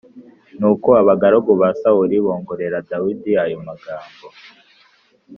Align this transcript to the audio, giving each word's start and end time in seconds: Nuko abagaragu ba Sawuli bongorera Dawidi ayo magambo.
Nuko 0.59 0.89
abagaragu 1.01 1.51
ba 1.61 1.69
Sawuli 1.79 2.17
bongorera 2.25 2.77
Dawidi 2.89 3.31
ayo 3.43 3.57
magambo. 3.67 4.27